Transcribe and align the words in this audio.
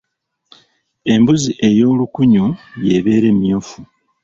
Embuzi 1.13 1.51
ey'olukunyu 1.67 2.45
y'ebeera 2.85 3.27
emyufu. 3.33 3.79